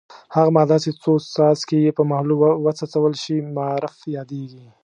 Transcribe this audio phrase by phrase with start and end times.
[0.35, 4.65] هغه ماده چې څو څاڅکي یې په محلول وڅڅول شي معرف یادیږي.